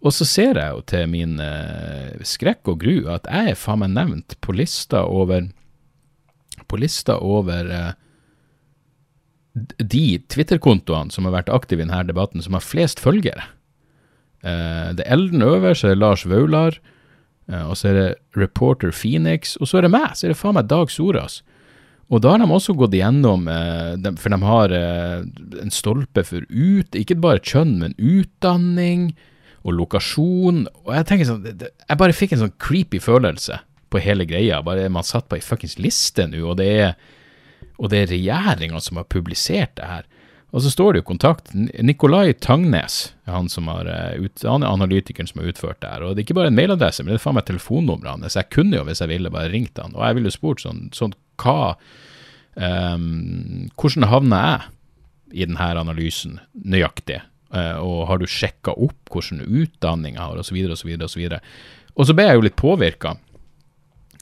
[0.00, 3.82] Og så ser jeg jo til min eh, skrekk og gru at jeg er faen
[3.82, 5.50] meg nevnt på lista over
[6.70, 7.92] på lista over eh,
[9.78, 13.48] de Twitter-kontoene som har vært aktive i denne debatten, som har flest følgere.
[14.46, 16.78] Eh, det er Elden over, så er det Lars Vaular,
[17.50, 18.08] eh, og så er det
[18.38, 21.40] Reporter Phoenix, og så er det meg, så er det faen meg Dag Soras.
[22.10, 26.96] Og da har de også gått igjennom, uh, for de har en stolpe for ut,
[26.98, 29.12] ikke bare kjønn, men utdanning
[29.62, 30.64] og lokasjon.
[30.88, 33.60] Og jeg tenker sånn, jeg bare fikk en sånn creepy følelse
[33.94, 34.58] på hele greia.
[34.66, 36.92] Bare man satt på ei fuckings liste nå, og det er
[37.80, 40.08] og er regjeringa som har publisert det her.
[40.50, 41.52] Og så står det jo kontakt.
[41.54, 46.04] Nikolai Tangnes han som har eh, ut, er analytikeren som har utført det her.
[46.04, 48.36] Og det er ikke bare en mailadresse, men det er faen meg telefonnummeret hans.
[48.36, 49.94] Jeg kunne jo, hvis jeg ville, bare ringt han.
[49.94, 51.74] Og jeg ville spurt sånn, sånn hva
[52.54, 57.20] um, Hvordan havna jeg i denne analysen nøyaktig?
[57.50, 61.24] Uh, og har du sjekka opp hvordan utdanning jeg har, osv., osv., osv.
[61.98, 63.16] Og så ble jeg jo litt påvirka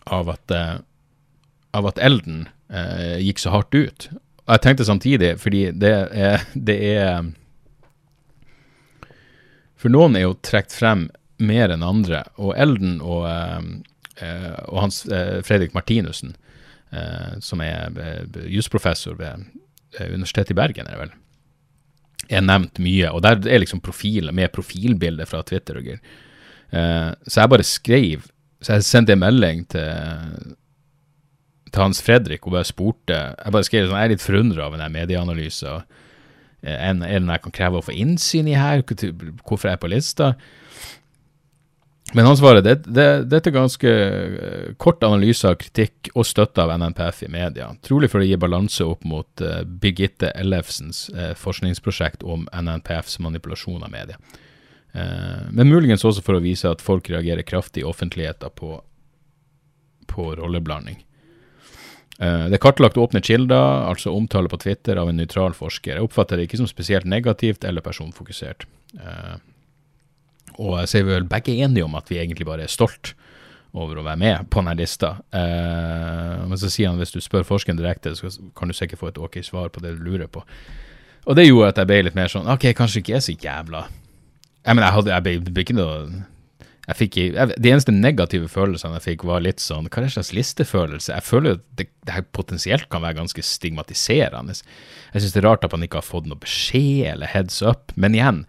[0.09, 0.79] av uh,
[1.77, 4.09] av at Elden uh, gikk så hardt ut.
[4.47, 7.29] Og jeg tenkte samtidig, fordi det er, det er
[9.77, 11.05] For noen er jo trukket frem
[11.39, 15.05] mer enn andre, og Elden og, og hans
[15.47, 16.33] Fredrik Martinussen,
[17.45, 17.93] som er
[18.49, 19.45] jusprofessor ved
[20.01, 21.11] Universitetet i Bergen, er det vel,
[22.29, 23.11] er nevnt mye.
[23.13, 26.01] Og der er liksom profil, med profilbilde fra Twitter og greier.
[27.27, 28.27] så jeg bare skrev
[28.61, 30.57] Så jeg sendte en melding til
[31.73, 34.77] til Hans Fredrik og bare spurte Jeg bare skrev sånn, jeg er litt forundra av
[34.79, 35.85] den medieanalysen.
[36.63, 39.93] det noe jeg kan kreve å få innsyn i her, hvorfor er jeg er på
[39.93, 40.33] lista.
[42.17, 46.65] Men han svarer det, det, dette er ganske uh, kort analyse av kritikk og støtte
[46.65, 47.69] av NNPF i media.
[47.85, 53.85] Trolig for å gi balanse opp mot uh, Birgitte Ellefsens uh, forskningsprosjekt om NNPFs manipulasjon
[53.85, 54.21] av media.
[55.53, 58.71] men muligens også for å vise at folk reagerer kraftig i offentligheten på,
[60.09, 60.97] på rolleblanding.
[62.19, 65.95] Eh, det er kartlagt åpne kilder, altså omtale på Twitter av en nøytral forsker.
[65.95, 68.67] Jeg oppfatter det ikke som spesielt negativt eller personfokusert.
[70.59, 73.15] Og jeg er vi vel begge enige om at vi egentlig bare er stolt
[73.77, 75.15] over å være med på denne lista.
[75.35, 79.11] Eh, men så sier han hvis du spør forskeren direkte, så kan du sikkert få
[79.13, 80.43] et ok svar på det du lurer på.
[81.29, 83.83] Og det gjorde at jeg ble litt mer sånn Ok, kanskje ikke er så jævla
[84.65, 85.97] Jeg mener, jeg, hadde, jeg ble, ble ikke noe
[86.89, 90.15] jeg fikk, jeg, De eneste negative følelsene jeg fikk, var litt sånn Hva er det
[90.15, 91.11] slags listefølelse?
[91.13, 94.57] Jeg føler at det, det her potensielt kan være ganske stigmatiserende.
[95.13, 97.93] Jeg syns det er rart at man ikke har fått noe beskjed eller heads up.
[98.01, 98.41] Men igjen,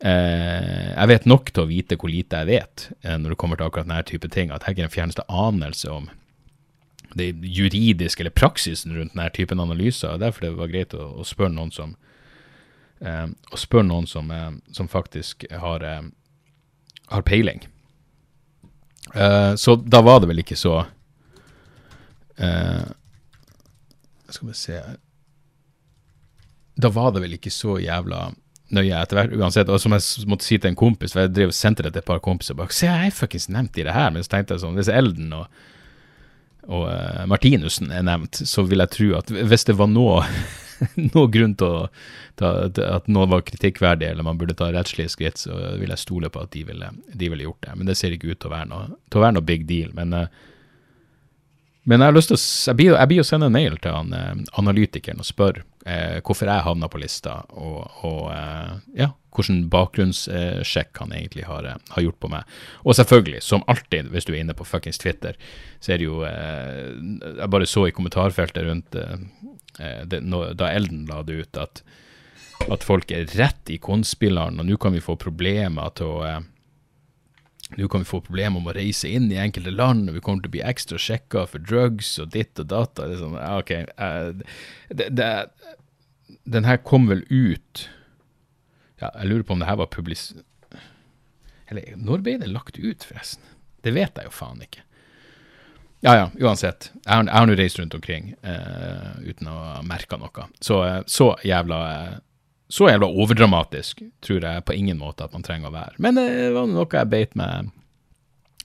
[0.00, 3.68] jeg vet nok til å vite hvor lite jeg vet eh, når det kommer til
[3.68, 4.48] akkurat denne type ting.
[4.48, 6.08] At jeg ikke har den fjerneste anelse om
[7.18, 10.16] det juridiske eller praksisen rundt denne typen analyser.
[10.20, 11.96] Derfor det var greit å, å spørre noen som
[13.00, 16.02] eh, å spørre noen som, eh, som faktisk har eh,
[17.10, 17.66] har peiling.
[19.58, 20.84] Så da var det vel ikke så
[24.28, 24.76] Skal vi se
[26.78, 28.28] Da var det vel ikke så jævla
[28.76, 29.70] nøye etter hvert, uansett.
[29.72, 32.02] Og som jeg måtte si til en kompis, for jeg drev og sendte det til
[32.04, 34.10] et par kompiser bak, Se, jeg er fuckings nevnt i det her.
[34.14, 35.62] Men så tenkte jeg sånn, hvis Elden og,
[36.70, 40.24] og uh, Martinussen er nevnt, så vil jeg tro at hvis det var noe
[41.14, 41.88] noe grunn til å
[42.40, 46.30] ta, at noe var kritikkverdig eller man burde ta rettslige skritt, så vil jeg stole
[46.32, 47.74] på at de ville, de ville gjort det.
[47.76, 49.92] Men det ser ikke ut til å være noe, å være noe big deal.
[49.96, 50.26] Men, uh,
[51.84, 54.56] men jeg har lyst til å, jeg blir, å sende en mail til han, uh,
[54.62, 58.22] analytikeren og spørre uh, hvorfor jeg havna på lista, og, og
[58.96, 62.48] ja, hvilken bakgrunnssjekk han egentlig har, har, gjort på meg.
[62.82, 65.38] Og selvfølgelig, som alltid hvis du er inne på fuckings Twitter,
[65.80, 68.98] så er det jo Jeg bare så i kommentarfeltet rundt
[69.80, 71.82] Eh, det, når, da Elden la det ut, at,
[72.68, 76.40] at folk er rett i konspilleren, og nå kan vi få problemer til å eh,
[77.76, 80.42] nå kan vi få problemer med å reise inn i enkelte land, og vi kommer
[80.42, 83.06] til å bli ekstra sjekka for drugs og ditt og data.
[83.06, 85.30] Det er sånn, ok, uh, det, det,
[86.50, 87.86] Den her kom vel ut
[89.00, 90.30] ja, Jeg lurer på om det her var publis...
[91.70, 93.44] Eller når ble det lagt ut, forresten?
[93.80, 94.82] Det vet jeg jo faen ikke.
[96.04, 96.90] Ja ja, uansett.
[97.04, 100.46] Jeg har, nå reist rundt omkring uh, uten å ha merka noe.
[100.64, 102.18] Så, uh, så jævla uh,
[102.70, 105.98] så jævla overdramatisk tror jeg på ingen måte at man trenger å være.
[105.98, 107.70] Men det var noe jeg beit meg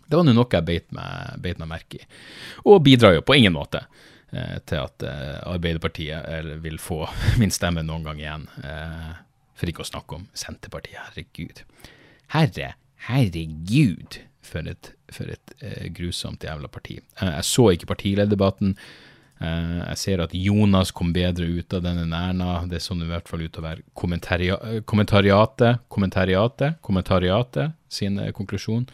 [0.06, 2.08] Det var noe jeg beit meg, beit meg merke i.
[2.70, 3.82] Og bidrar jo på ingen måte
[4.70, 5.06] til at
[5.48, 7.06] Arbeiderpartiet vil få
[7.42, 8.48] min stemme noen gang igjen.
[9.56, 11.02] for ikke å snakke om Senterpartiet.
[11.10, 11.64] Herregud.
[12.36, 12.74] Herre,
[13.08, 17.00] herregud for et, for et eh, grusomt jævla parti.
[17.20, 18.76] Eh, jeg så ikke partilederdebatten.
[19.44, 22.62] Eh, jeg ser at Jonas kom bedre ut av den enn Erna.
[22.70, 28.88] Det så i hvert fall utover kommentaria kommentariatet, kommentariatet, kommentariatet sin eh, konklusjon.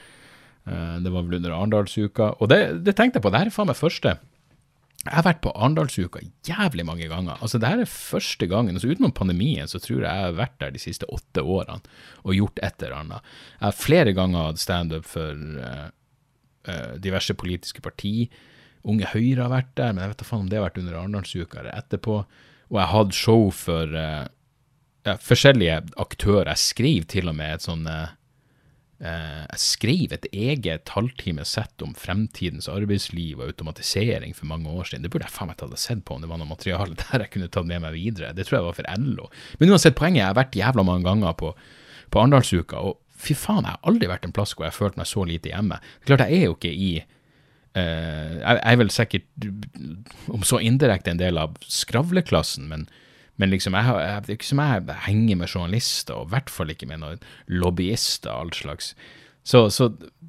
[0.66, 2.36] Eh, det var vel under Arendalsuka.
[2.40, 4.18] Og det, det, tenkte jeg på, det her er faen meg første
[5.02, 7.40] jeg har vært på Arendalsuka jævlig mange ganger.
[7.42, 8.76] Altså, det her er første gangen.
[8.78, 11.82] altså Utenom pandemien så tror jeg jeg har vært der de siste åtte årene
[12.22, 13.32] og gjort et eller annet.
[13.56, 15.88] Jeg har flere ganger hatt standup for uh,
[16.70, 18.30] uh, diverse politiske parti.
[18.88, 20.98] Unge Høyre har vært der, men jeg vet da faen om det har vært under
[21.00, 22.22] Arendalsuka eller etterpå.
[22.72, 24.26] Og jeg hadde show for uh,
[25.06, 26.54] ja, forskjellige aktører.
[26.54, 27.86] Jeg skrev til og med et sånn
[29.02, 35.08] Eh, jeg skrev et eget halvtimesett om fremtidens arbeidsliv og automatisering for mange år siden.
[35.08, 37.26] Det burde jeg faen meg tatt og sett på om det var noe materiale der
[37.26, 38.30] jeg kunne tatt med meg videre.
[38.38, 39.32] Det tror jeg var for LO.
[39.58, 41.56] Men uansett, poenget er jeg har vært jævla mange ganger på,
[42.14, 45.02] på Arendalsuka, og fy faen, jeg har aldri vært en plass hvor jeg har følt
[45.02, 45.82] meg så lite hjemme.
[46.06, 46.92] Klart, jeg er jo ikke i
[47.76, 49.28] jeg er vel sikkert,
[50.32, 52.88] om så indirekte, en del av skravleklassen, men,
[53.40, 56.52] men liksom, jeg, jeg, det er ikke som jeg henger med journalister, og i hvert
[56.52, 58.94] fall ikke med noen lobbyister og all slags.
[59.48, 59.88] Så, så,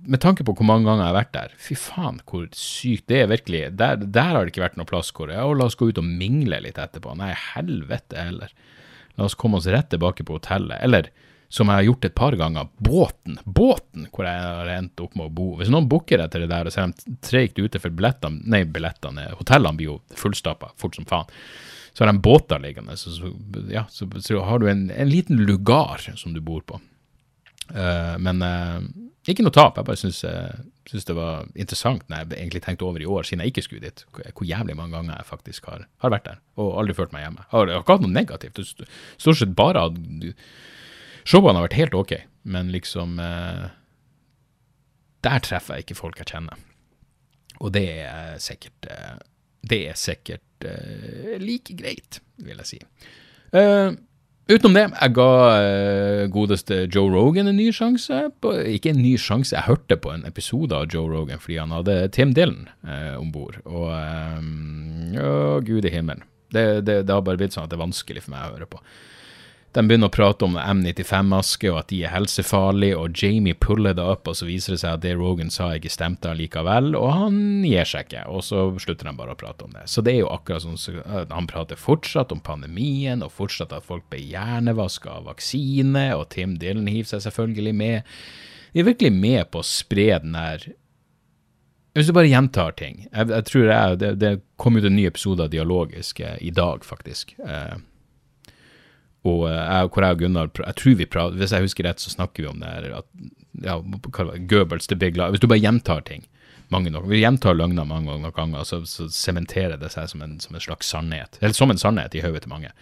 [0.09, 3.25] med tanke på hvor mange ganger jeg har vært der, fy faen hvor sykt det
[3.25, 3.65] er virkelig.
[3.79, 6.09] Der, der har det ikke vært noe plass hvor ja, la oss gå ut og
[6.09, 7.15] mingle litt etterpå.
[7.19, 8.55] Nei, helvete heller.
[9.19, 10.81] La oss komme oss rett tilbake på hotellet.
[10.81, 11.11] Eller
[11.53, 12.69] som jeg har gjort et par ganger.
[12.81, 15.51] Båten, båten hvor jeg har endt opp med å bo.
[15.59, 19.27] Hvis noen booker etter det der og ser dem treigt ute for billettene, nei, billettene,
[19.37, 21.29] hotellene blir jo fullstappa fort som faen.
[21.93, 23.35] Så har de båter liggende, så, så,
[23.69, 26.81] ja, så, så har du en, en, liten lugar som du bor på.
[27.69, 28.81] Uh, men uh,
[29.29, 29.77] ikke noe tap.
[29.77, 30.57] Jeg bare syns, uh,
[30.88, 34.07] det var interessant når jeg egentlig tenkte over i år, siden jeg ikke skulle dit,
[34.09, 37.45] hvor jævlig mange ganger jeg faktisk har, har, vært der og aldri følt meg hjemme.
[37.45, 38.87] Jeg har, jeg har ikke hatt noe negativt.
[39.21, 40.01] Stort sett bare hatt
[41.29, 42.13] Showene har vært helt ok,
[42.51, 43.67] men liksom eh,
[45.23, 46.59] Der treffer jeg ikke folk jeg kjenner.
[47.63, 49.19] Og det er sikkert eh,
[49.63, 52.81] Det er sikkert eh, like greit, vil jeg si.
[53.53, 53.93] Uh,
[54.49, 55.29] utenom det, jeg ga
[55.61, 58.25] uh, godeste Joe Rogan en ny sjanse.
[58.43, 61.75] På, ikke en ny sjanse, jeg hørte på en episode av Joe Rogan fordi han
[61.77, 63.61] hadde Tim Dylan eh, om bord.
[63.69, 66.25] Og um, å, gud i himmelen.
[66.53, 68.69] Det, det, det, har bare blitt sånn at det er vanskelig for meg å høre
[68.73, 68.81] på.
[69.73, 74.05] De begynner å prate om M95-maske og at de er helsefarlige, og Jamie puller det
[74.05, 77.39] opp, og så viser det seg at det Rogan sa ikke stemte allikevel, og han
[77.65, 79.87] gir seg ikke, og så slutter de bare å prate om det.
[79.89, 83.89] Så det er jo akkurat sånn så han prater fortsatt om pandemien, og fortsatt at
[83.89, 88.13] folk ble hjernevaska av vaksine, og Tim Dylan hiver seg selvfølgelig med.
[88.77, 90.73] De er virkelig med på å spre den der
[91.93, 95.05] hvis du bare gjentar ting Jeg, jeg tror jeg, det, det kom ut en ny
[95.11, 97.35] episode av Dialogisk eh, i dag, faktisk.
[97.45, 97.75] Eh,
[99.29, 102.03] og eh, jeg, hvor jeg og Gunnar jeg tror vi prater, Hvis jeg husker rett,
[102.03, 103.09] så snakker vi om det her at
[103.63, 103.79] ja,
[104.51, 105.31] Goebbels the big lie.
[105.31, 106.27] Hvis du bare gjentar ting
[106.73, 110.57] mange nok, vi gjentar løgner mange nok ganger, så sementerer det seg som en, som
[110.57, 111.37] en, slags sannhet.
[111.43, 112.73] Eller som en sannhet i hodet til mange.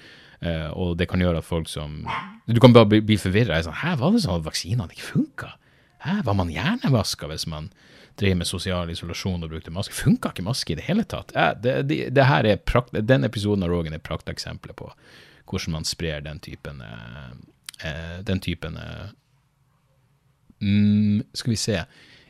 [0.40, 2.06] Uh, og det kan gjøre at folk som
[2.48, 3.58] Du kan bare bli, bli forvirra.
[3.66, 5.50] Sånn, Hæ, var det sånn at vaksinene ikke funka?
[6.06, 7.68] Hæ, var man hjernevaska hvis man
[8.20, 9.96] drev med sosial isolasjon og brukte maske?
[9.96, 11.34] Funka ikke maske i det hele tatt?
[11.36, 14.88] Ja, det, det, det her er prakt, Den episoden av Rogan er prakteksempelet på
[15.50, 17.32] hvordan man sprer den typen eh,
[17.86, 19.10] eh, Den typen eh,
[20.60, 21.80] mm, Skal vi se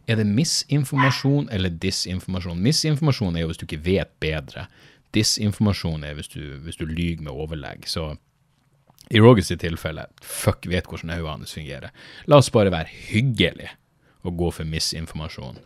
[0.07, 2.63] Er det misinformasjon eller disinformasjon?
[2.63, 4.65] Misinformasjon er jo hvis du ikke vet bedre.
[5.15, 7.87] Disinformasjon er hvis du, hvis du lyver med overlegg.
[7.87, 8.17] Så
[9.11, 11.95] i Rogers tilfelle, fuck vet hvordan øynene hans fungerer.
[12.27, 13.71] La oss bare være hyggelige
[14.23, 15.61] og gå for misinformasjon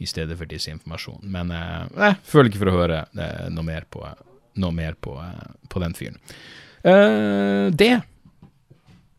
[0.00, 1.20] i stedet for disinformasjon.
[1.22, 4.02] Men eh, jeg føler ikke for å høre eh, noe mer på,
[4.62, 6.16] noe mer på, eh, på den fyren.
[6.84, 8.00] Uh, det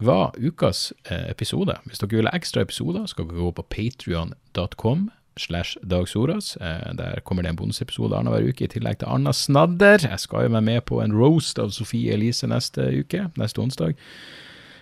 [0.01, 1.75] var ukas uh, episode.
[1.85, 6.55] Hvis dere vil ha ekstra episoder, skal dere gå på patrion.com slash dagsordas.
[6.57, 10.07] Uh, der kommer det en bonusepisode annenhver uke, i tillegg til Anna Snadder.
[10.09, 13.93] Jeg skal jo være med på en roast av Sofie Elise neste uke, neste onsdag.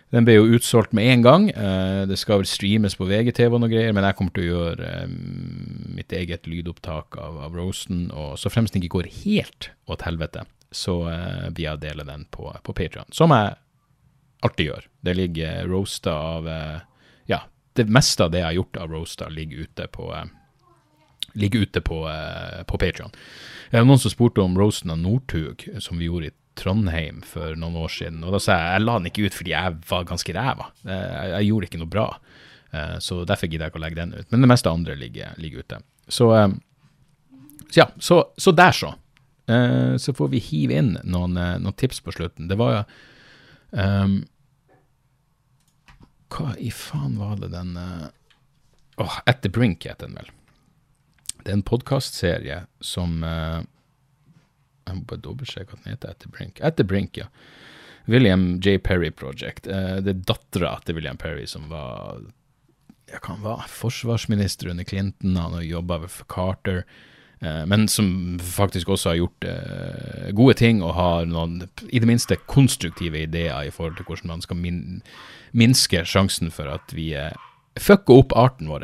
[0.09, 1.43] Den ble jo utsolgt med en gang.
[2.09, 5.03] det skal vel streames på VGTV og noe greier, men jeg kommer til å gjøre
[5.93, 10.47] mitt eget lydopptak av, av roasten, og så fremst den ikke går helt åt helvete
[10.71, 13.09] så uh, vil jeg dele den på, på Patrion.
[13.15, 13.55] Som jeg
[14.45, 14.89] alltid gjør.
[15.01, 16.81] Det ligger roaster av uh,
[17.29, 17.43] Ja,
[17.77, 20.25] det meste av det jeg har gjort av roaster, ligger ute på uh,
[21.37, 21.97] ligger ute på,
[22.65, 23.11] på Patrion.
[23.69, 27.91] Noen som spurte om roasten av Northug, som vi gjorde i Trondheim for noen år
[27.93, 28.23] siden.
[28.25, 30.65] Og da sa jeg jeg la den ikke ut fordi jeg var ganske ræva.
[30.81, 32.07] Jeg, jeg, gjorde ikke noe bra.
[33.05, 34.31] så derfor gidder jeg ikke å legge den ut.
[34.33, 35.79] Men det meste andre ligger, ligger ute.
[36.09, 36.31] Så,
[37.69, 38.91] så ja, så, så der så.
[39.49, 42.47] Eh, så får vi hive inn noen, eh, noen, tips på slutten.
[42.47, 42.83] Det var
[43.71, 44.21] um,
[46.29, 50.29] Hva i faen var det den Åh, oh, At the Brink het den vel.
[51.41, 53.63] Det er en podkastserie som uh,
[54.85, 56.13] Jeg må bare dobbeltsjekke hva den heter.
[56.13, 56.61] At the Brink.
[56.61, 57.29] At the Brink, ja.
[58.05, 58.77] William J.
[58.83, 59.65] Perry Project.
[59.65, 62.21] Uh, det er dattera til William Perry som var
[63.09, 65.37] ja, han var forsvarsminister under Clinton.
[65.37, 66.83] Han har jobba for Carter.
[67.39, 72.09] Eh, men som faktisk også har gjort eh, gode ting og har noen, i det
[72.09, 74.81] minste, konstruktive ideer i forhold til hvordan man skal min
[75.55, 77.31] minske sjansen for at vi eh,
[77.79, 78.83] fucker opp arten vår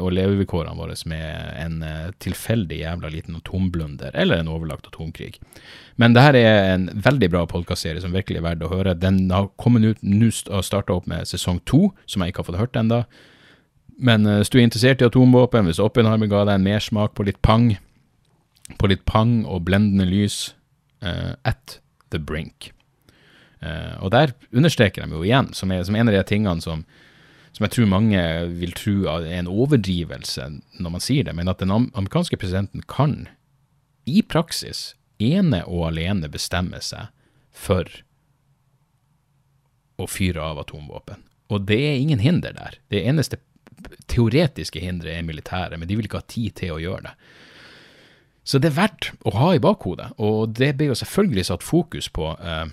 [0.00, 1.24] og levevilkårene våre med
[1.60, 1.82] en
[2.24, 5.34] tilfeldig jævla liten atomblunder eller en overlagt atomkrig.
[6.00, 8.94] Men det her er en veldig bra podkastserie som virkelig er verdt å høre.
[8.96, 12.48] Den har kommet ut nå og starta opp med sesong to, som jeg ikke har
[12.48, 13.02] fått hørt ennå
[13.98, 17.26] Men uh, hvis du er interessert i atomvåpen, hvis Oppenheimer ga deg en mersmak på
[17.28, 17.74] litt pang,
[18.80, 20.54] på litt pang og blendende lys,
[21.04, 21.78] uh, at
[22.14, 22.72] the brink.
[23.64, 26.84] Uh, og der understreker de jo igjen, som, er, som en av de tingene som,
[27.54, 28.20] som jeg tror mange
[28.58, 30.50] vil tro er en overdrivelse
[30.82, 33.24] når man sier det, men at den amerikanske presidenten kan
[34.10, 34.92] i praksis
[35.22, 37.08] ene og alene bestemme seg
[37.54, 37.88] for
[39.96, 41.22] å fyre av atomvåpen.
[41.54, 42.78] Og det er ingen hinder der.
[42.90, 43.38] Det eneste
[44.10, 47.14] teoretiske hindre er militære, men de vil ikke ha tid til å gjøre det.
[48.44, 52.10] Så det er verdt å ha i bakhodet, og det ble jo selvfølgelig satt fokus
[52.12, 52.66] på eh,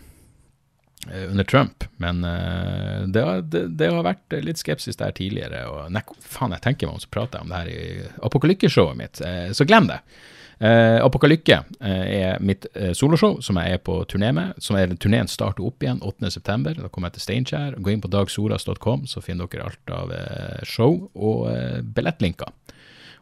[1.29, 5.63] under Trump, men eh, det, har, det, det, har, vært litt skepsis der tidligere.
[5.71, 8.99] og nei, faen, jeg tenker meg om så prater jeg om det her i apokalykkeshowet
[8.99, 10.01] mitt, eh, så glem det.
[10.61, 14.53] Eh, Apokalykke eh, er mitt eh, soloshow som jeg er på turné med.
[14.61, 16.75] som er Turneen starter opp igjen 8.9.
[16.77, 17.79] Da kommer jeg til Steinkjer.
[17.81, 20.13] Gå inn på dagsoras.com, så finner dere alt av
[20.67, 21.49] show og
[21.95, 22.53] billettlinker.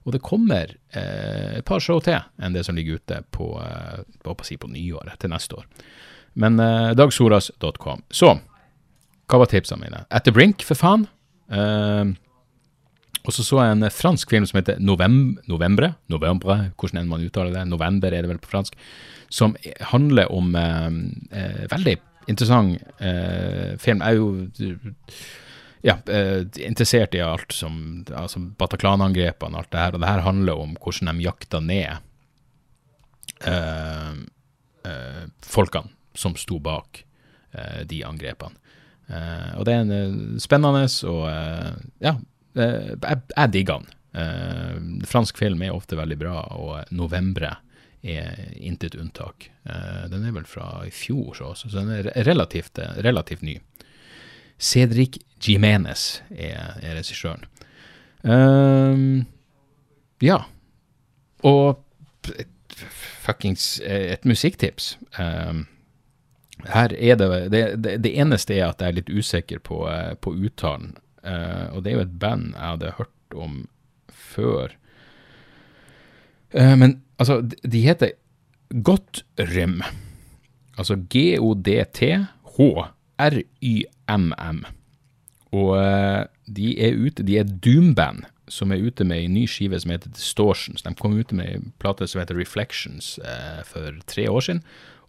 [0.03, 3.51] Og det kommer et par show til enn det som ligger ute på,
[4.23, 5.67] på, si på nyåret til neste år.
[6.39, 6.57] Men
[6.97, 8.03] dagsoras.com.
[8.11, 8.33] Så,
[9.29, 10.03] hva var tipsene mine?
[10.09, 11.07] The Brink, for faen.
[11.49, 12.15] Eh,
[13.29, 17.21] og så så jeg en fransk film som heter Novem Novembre, Novembre, hvordan enn man
[17.21, 18.77] uttaler det, November er det vel på fransk,
[19.29, 19.53] som
[19.91, 20.87] handler om eh,
[21.37, 21.93] eh, Veldig
[22.29, 24.01] interessant eh, film.
[24.01, 24.87] Jeg er jo
[25.85, 30.25] ja, eh, interessert i alt som altså Bataclan-angrepene og alt det her, og det her
[30.25, 32.01] handler om hvordan de jakta ned
[33.45, 34.17] eh,
[34.89, 37.05] eh, folkene som sto bak
[37.89, 38.53] de angrepene.
[39.57, 41.23] og det er en spennende og
[41.97, 42.11] ja,
[42.57, 43.95] jeg, jeg digger den.
[44.09, 47.55] Uh, fransk film er ofte veldig bra, og 'Novembre'
[48.01, 49.51] er intet unntak.
[49.69, 53.59] Uh, den er vel fra i fjor, så, så den er relativt, relativt ny.
[54.59, 57.45] Cedric Jimenez er, er regissøren.
[58.23, 59.23] Uh,
[60.21, 60.43] ja.
[61.43, 61.85] Og
[63.23, 64.97] fuckings et musikktips.
[65.15, 69.85] her er det, det, det det, eneste er at jeg er litt usikker på,
[70.21, 70.97] på uttalen.
[71.23, 73.69] Uh, og det er jo et band jeg hadde hørt om
[74.09, 74.67] før.
[76.55, 77.41] Uh, men altså,
[77.71, 78.09] de heter
[78.83, 79.81] Gottrym.
[80.77, 82.25] Altså G-O-D-T-H-R-Y-M-M.
[85.51, 86.23] Og uh,
[86.55, 90.09] de er ute, de er Doomband som er ute med en ny skive som heter
[90.09, 90.81] Distortions.
[90.81, 93.19] De kom ut med en plate som heter Reflections
[93.69, 94.63] for tre år siden,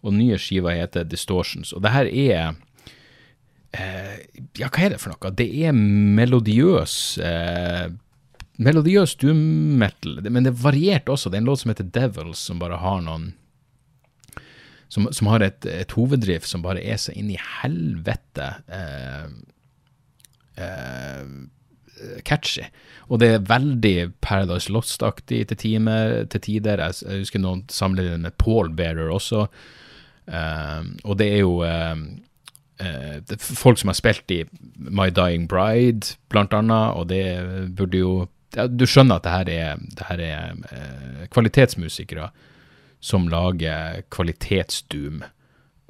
[0.05, 1.73] og nye skiva heter Distortions.
[1.73, 2.53] Og det her er
[3.71, 5.31] Ja, hva er det for noe?
[5.37, 7.85] Det er melodiøs eh,
[8.61, 9.39] Melodiøs doom
[9.81, 11.31] metal, men det er variert også.
[11.31, 13.31] Det er en låt som heter Devils, som bare har noen
[14.91, 19.29] Som, som har et, et hoveddrift som bare er så inn i helvete eh,
[20.59, 21.29] eh,
[22.27, 22.65] catchy.
[23.07, 26.83] Og det er veldig Paradise Lost-aktig til, til, tider.
[26.83, 29.47] Jeg, husker noen sammenlignet med Paul Bearer også.
[30.31, 31.97] Uh, og det er jo uh,
[32.81, 34.43] eh, folk som har spilt i
[34.77, 37.25] My Dying Bride, blant annet, og det
[37.77, 38.13] burde jo
[38.55, 42.31] ja, Du skjønner at det her er, det her er eh, kvalitetsmusikere
[43.01, 45.23] som lager kvalitetsdoom.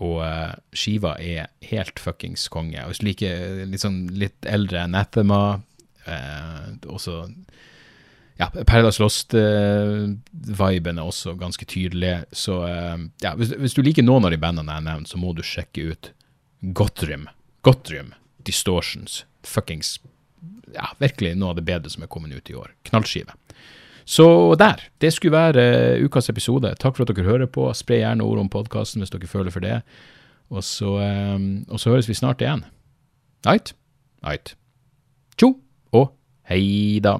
[0.01, 2.85] Og eh, skiva er helt fuckings konge.
[2.85, 3.31] Og like,
[3.69, 5.61] liksom litt eldre Anathema.
[6.01, 7.27] Uh, også
[8.39, 12.23] ja, Paradise Lost-viben uh, er også ganske tydelig.
[12.33, 12.57] Så
[13.21, 15.43] ja, hvis, hvis, du liker noen av de bandene jeg har nevnt, så må du
[15.45, 16.09] sjekke ut
[16.61, 17.27] Gottrim.
[17.61, 18.13] Gottrim
[18.45, 19.25] Distortions.
[19.43, 19.99] Fuckings
[20.73, 22.71] Ja, virkelig noe av det bedre som er kommet ut i år.
[22.87, 23.33] Knallskive.
[24.05, 24.81] Så der.
[25.01, 25.65] Det skulle være
[25.97, 26.71] uh, ukas episode.
[26.79, 27.67] Takk for at dere hører på.
[27.77, 29.81] Spre gjerne ord om podkasten hvis dere føler for det.
[30.51, 30.95] Og så,
[31.35, 32.63] um, og så høres vi snart igjen.
[33.47, 33.73] Ait?
[34.23, 34.55] Ait.
[35.37, 35.55] Tjo
[35.91, 36.11] og
[36.49, 37.19] hei da.